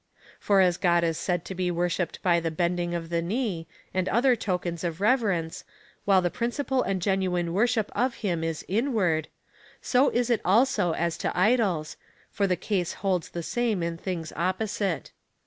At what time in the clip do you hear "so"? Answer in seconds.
9.79-10.09